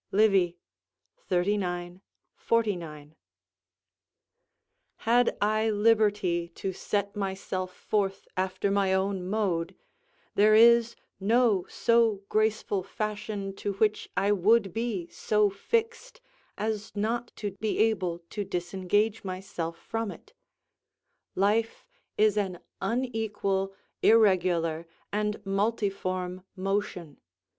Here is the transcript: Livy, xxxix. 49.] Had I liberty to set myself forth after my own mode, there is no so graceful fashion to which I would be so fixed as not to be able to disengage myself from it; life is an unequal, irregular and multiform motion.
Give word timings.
Livy, 0.11 0.57
xxxix. 1.29 2.01
49.] 2.35 3.15
Had 4.95 5.37
I 5.39 5.69
liberty 5.69 6.49
to 6.55 6.73
set 6.73 7.15
myself 7.15 7.71
forth 7.71 8.27
after 8.35 8.71
my 8.71 8.95
own 8.95 9.23
mode, 9.29 9.75
there 10.33 10.55
is 10.55 10.95
no 11.19 11.67
so 11.69 12.23
graceful 12.29 12.81
fashion 12.81 13.53
to 13.57 13.73
which 13.73 14.09
I 14.17 14.31
would 14.31 14.73
be 14.73 15.07
so 15.09 15.51
fixed 15.51 16.19
as 16.57 16.91
not 16.95 17.31
to 17.35 17.51
be 17.51 17.77
able 17.77 18.23
to 18.31 18.43
disengage 18.43 19.23
myself 19.23 19.77
from 19.77 20.09
it; 20.09 20.33
life 21.35 21.85
is 22.17 22.37
an 22.37 22.57
unequal, 22.81 23.75
irregular 24.01 24.87
and 25.13 25.45
multiform 25.45 26.43
motion. 26.55 27.19